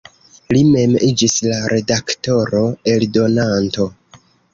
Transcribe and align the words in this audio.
Li 0.55 0.59
mem 0.75 0.93
iĝis 1.07 1.35
la 1.47 1.57
redaktoro-eldonanto. 1.73 3.87